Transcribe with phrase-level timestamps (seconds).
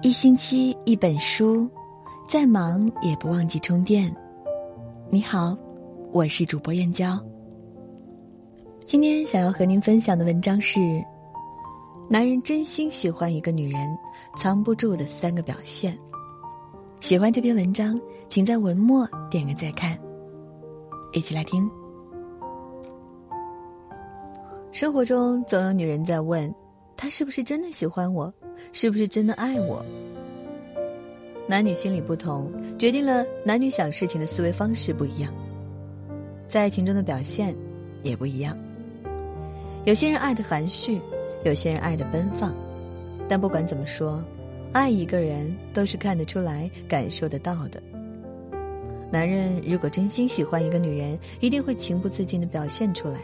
[0.00, 1.68] 一星期一本书，
[2.24, 4.14] 再忙也不忘记充电。
[5.10, 5.58] 你好，
[6.12, 7.18] 我是主播燕娇。
[8.86, 11.04] 今天想要和您分享的文章是：
[12.08, 13.98] 男人真心喜欢一个女人，
[14.38, 15.98] 藏不住的三个表现。
[17.00, 19.98] 喜欢这篇文章，请在文末点个再看。
[21.12, 21.68] 一起来听。
[24.70, 26.54] 生活中总有女人在问，
[26.96, 28.32] 他是不是真的喜欢我？
[28.72, 29.84] 是不是真的爱我？
[31.46, 35.32] 男女心理不同，决定了男女想事情的思维方式不一样，
[36.46, 37.54] 在爱情中的表现
[38.02, 38.56] 也不一样。
[39.84, 41.00] 有些人爱的含蓄，
[41.44, 42.54] 有些人爱的奔放，
[43.26, 44.22] 但不管怎么说，
[44.72, 47.82] 爱一个人都是看得出来、感受得到的。
[49.10, 53.20] 男人如果真心喜欢一个女人，一定会情不自禁的表现出来。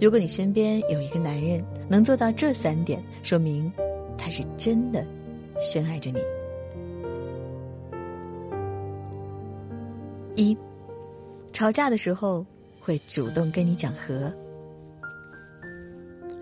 [0.00, 3.72] 如果你身边有一个男人能做到这三点，说明。
[4.18, 5.04] 他是真的
[5.60, 6.20] 深爱着你。
[10.34, 10.56] 一，
[11.52, 12.44] 吵架的时候
[12.80, 14.32] 会主动跟你讲和。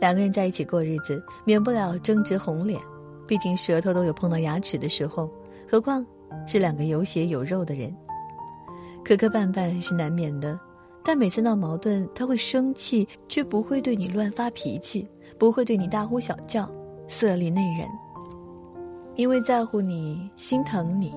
[0.01, 2.81] 两个人在一起过日子，免不了争执红脸，
[3.27, 5.31] 毕竟舌头都有碰到牙齿的时候，
[5.71, 6.05] 何况
[6.47, 7.95] 是两个有血有肉的人，
[9.05, 10.59] 磕磕绊绊是难免的。
[11.05, 15.07] 但每次闹矛盾，他会生气，却不会对你乱发脾气，
[15.39, 16.69] 不会对你大呼小叫。
[17.09, 17.87] 色厉内荏，
[19.17, 21.13] 因为在乎你、心疼你，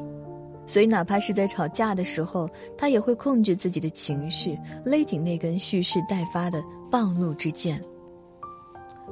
[0.67, 7.83] 所以哪怕是在吵架的时候，他也会控制自己的情绪，勒紧那根蓄势待发的暴怒之剑。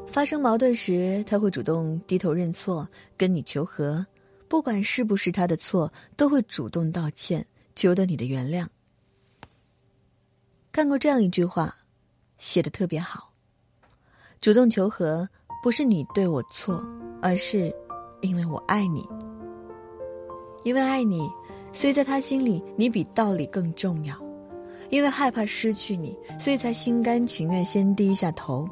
[0.08, 4.06] 发生矛盾时，他会主动低头认错，跟你求和，
[4.48, 7.44] 不管是不是他的错，都会主动道歉，
[7.76, 8.68] 求得你的原谅。
[10.72, 11.76] 看过这样一句话，
[12.38, 13.32] 写的特别好：
[14.40, 15.28] 主动求和。
[15.66, 16.80] 不是你对我错，
[17.24, 17.74] 而是
[18.22, 19.04] 因为我爱你。
[20.64, 21.28] 因为爱你，
[21.74, 24.16] 所以在他心里你比道理更重要。
[24.92, 28.70] 因为害怕失去你，所以才心甘情愿先低下头。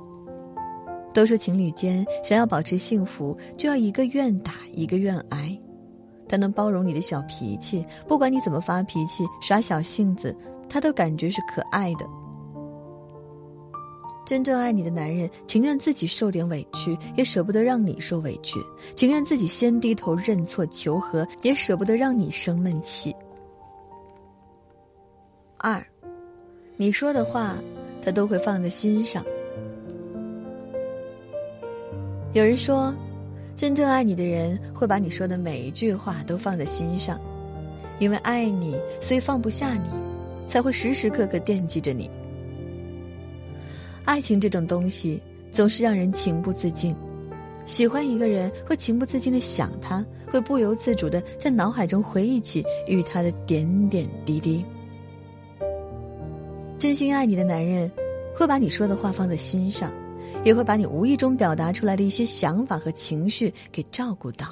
[1.15, 5.59] 都说情侣间想要保持幸福，就要一个愿打一个愿挨。
[6.29, 10.37] 他能包容你的小脾气，不管你怎么发脾气、耍小性子，
[10.69, 12.05] 他都感觉是可爱的。
[14.25, 18.57] 真正爱你的男人，情愿自己受点委屈，也舍不得让你受委屈；
[18.95, 23.13] 情愿自己先低头认错求和，也舍不得让你生闷气。
[25.57, 25.85] 二，
[26.77, 27.55] 你说的话，
[28.01, 29.23] 他都会放在心上。
[32.31, 32.93] 有人说，
[33.55, 37.19] 真正爱你的人会把你说的每一句话都放在心上，
[37.99, 39.89] 因为爱你，所以放不下你，
[40.47, 42.09] 才会时时刻刻惦记着你。
[44.05, 46.93] 爱情这种东西总是让人情不自禁，
[47.65, 54.63] 喜欢一个人会情不自禁的想他，会不由自主的在脑海中回忆起与他的点点滴滴。
[56.77, 57.89] 真心爱你的男人，
[58.35, 59.89] 会把你说的话放在心上，
[60.43, 64.47] 也会把你无意中表达出来的一些想法和情绪给照顾到。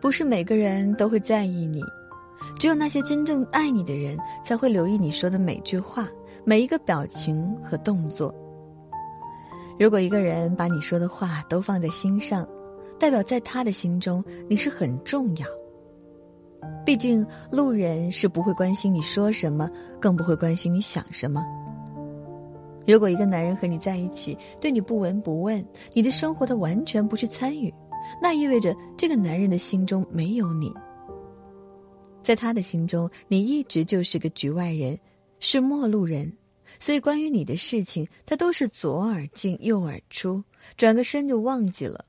[0.00, 1.82] 不是每个人都会在意你，
[2.56, 6.08] 只有那些真正爱你的人才会留意你说的每句话。
[6.44, 8.34] 每一个表情和动作。
[9.78, 12.46] 如果一个人把你说的话都放在心上，
[12.98, 15.46] 代表在他的心中你是很重要。
[16.84, 19.70] 毕竟路人是不会关心你说什么，
[20.00, 21.44] 更不会关心你想什么。
[22.86, 27.72] 如果一个男人和你在一起，对你不闻不问，你的生活他完全不去参与，
[28.20, 30.72] 那意味着这个男人的心中没有你。
[32.22, 34.98] 在他的心中，你一直就是个局外人。
[35.44, 36.32] 是陌路人，
[36.78, 40.40] 所以关于你的事情，他都是左耳进右耳出，
[40.76, 42.04] 转个身就忘记了。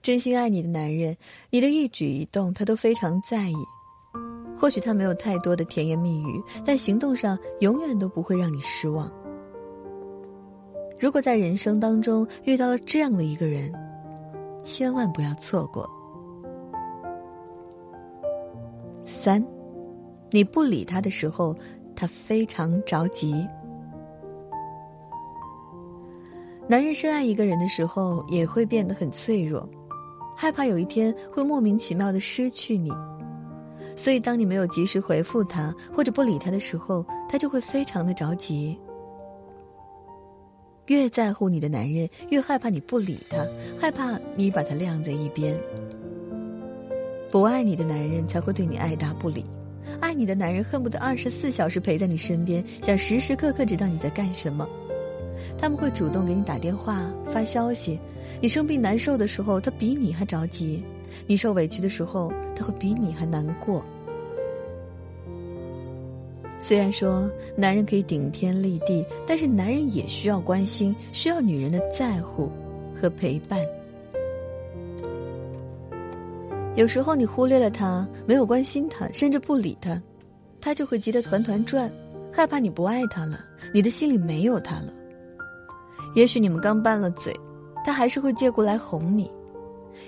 [0.00, 1.16] 真心爱你的男人，
[1.50, 3.56] 你的一举一动他都非常在意。
[4.56, 9.12] 或许他没有太多的甜言蜜语，但行动上永远都不会让你失望。
[11.00, 13.72] 如果在人生当中遇到了这样的一个人，
[14.62, 15.90] 千万不要错过。
[19.04, 19.44] 三。
[20.34, 21.54] 你不理他的时候，
[21.94, 23.46] 他非常着急。
[26.66, 29.64] 男人深爱一个人的时候，也会变得很脆弱，
[30.36, 32.90] 害怕有一天会莫名其妙的失去你。
[33.94, 38.76] 所以，当你没有及时回复他或者不理他的时候，他就会非常的着急。
[40.86, 43.46] 越在乎你的男人，越害怕你不理他，
[43.80, 45.56] 害怕你把他晾在一边。
[47.30, 49.44] 不爱你的男人才会对你爱答不理。
[50.00, 54.68] 爱你的男人恨不得二十四小时陪在你身边，想时时刻刻知道你在干什么。
[55.58, 57.98] 他们会主动给你打电话、发消息。
[58.40, 60.82] 你生病难受的时候，他比你还着急；
[61.26, 63.84] 你受委屈的时候，他会比你还难过。
[66.60, 72.50] 虽然说男人可以顶天立地，但是男人也需要关心，需要女人的在乎
[72.94, 73.60] 和陪伴。
[76.76, 80.00] 有时候你忽略了他，没有关心他，甚至不理他，
[80.60, 81.90] 他就会急得团团转，
[82.32, 83.38] 害怕你不爱他了，
[83.72, 84.92] 你的心里没有他了。
[86.16, 87.32] 也许你们刚拌了嘴，
[87.84, 89.30] 他还是会借故来哄你；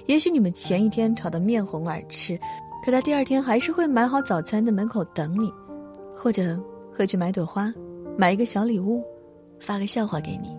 [0.06, 2.36] 也许你们前一天吵得面红耳赤，
[2.84, 5.52] 可他第二天还是会买好早餐在门口等你，
[6.16, 6.60] 或者
[6.96, 7.72] 会去买朵花，
[8.18, 9.04] 买一个小礼物，
[9.60, 10.55] 发个笑话给你。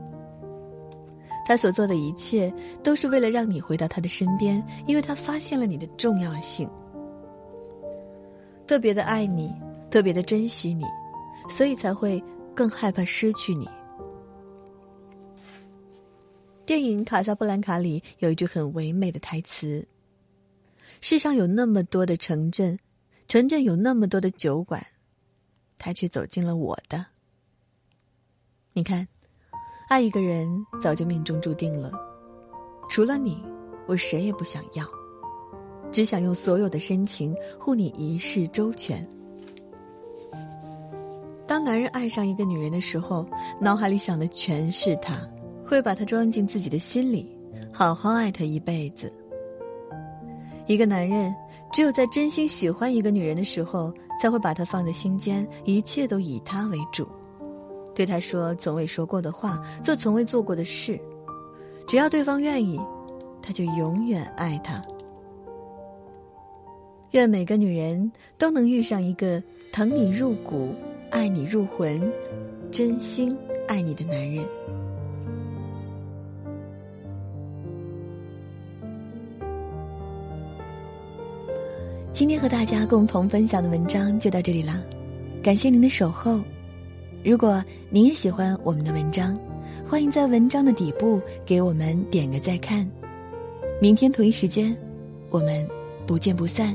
[1.47, 2.53] 他所做的一切
[2.83, 6.69] 都是为了让你回到他的身边，因为他发现了你的重要性，
[8.67, 9.55] 特别的爱你，
[9.89, 10.83] 特别的珍惜你，
[11.49, 12.21] 所以才会
[12.53, 13.65] 更害怕失去你。
[16.65, 19.87] 电影《卡萨布兰卡》里有一句很唯美的台词
[20.99, 22.77] ：“世上有那么多的城镇，
[23.29, 24.85] 城镇有那么多的酒馆，
[25.77, 27.05] 他却走进了我的。”
[28.73, 29.07] 你看。
[29.87, 31.89] 爱一个人早就命中注定了，
[32.89, 33.41] 除了你，
[33.87, 34.85] 我谁也不想要，
[35.93, 39.07] 只想用所有的深情护你一世周全。
[41.45, 43.25] 当男人爱上一个女人的时候，
[43.61, 45.21] 脑海里想的全是她，
[45.63, 47.25] 会把她装进自己的心里，
[47.71, 49.11] 好好爱她一辈子。
[50.65, 51.33] 一个男人
[51.71, 57.07] 只有在真心喜欢一个女人的时候，才会把她放在心间，一切都以她为主。
[57.97, 60.99] 对他说从未说过的话，做从未做过的事，
[61.87, 62.79] 只要对方愿意，
[63.41, 64.79] 他就永远爱他。
[67.13, 69.41] 愿每个女人都能遇上一个
[69.71, 70.75] 疼你入骨、
[71.09, 71.99] 爱你入魂、
[72.71, 73.35] 真心
[73.67, 74.45] 爱你的男人。
[82.13, 84.83] 今天和大家共同分享的文章就到这里了，
[85.41, 86.39] 感谢您的守候。
[87.27, 89.37] 如果您也喜欢我们的文章，
[89.85, 92.89] 欢迎在文章的底部给我们点个再看。
[93.81, 94.73] 明天同一时间，
[95.29, 95.67] 我们
[96.05, 96.73] 不见不散。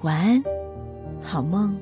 [0.00, 0.42] 晚安，
[1.20, 1.76] 好梦。